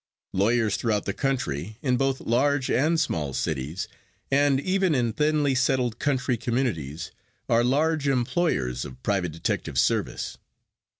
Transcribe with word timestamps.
Lawyers 0.33 0.77
throughout 0.77 1.05
the 1.05 1.13
country, 1.13 1.77
in 1.83 1.95
both 1.95 2.21
large 2.21 2.71
and 2.71 2.99
small 2.99 3.35
cities, 3.35 3.87
and 4.31 4.59
even 4.59 4.95
in 4.95 5.13
thinly 5.13 5.53
settled 5.53 5.99
country 5.99 6.37
communities, 6.37 7.11
are 7.47 7.63
large 7.63 8.07
employers 8.07 8.83
of 8.83 9.03
private 9.03 9.31
detective 9.31 9.77
service. 9.77 10.39